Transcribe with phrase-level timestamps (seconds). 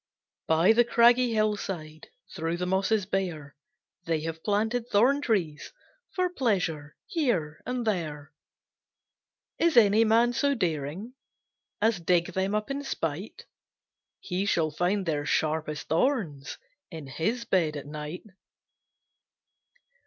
[0.47, 3.55] By the craggy hill side, Through the mosses bare,
[4.05, 5.71] They have planted thorn trees
[6.15, 8.33] For pleasure here and there.
[9.59, 11.13] Is any man so daring
[11.83, 13.45] As dig them up in spite,
[14.19, 16.57] He shall find their sharpest thorns
[16.89, 18.23] In his bed at night.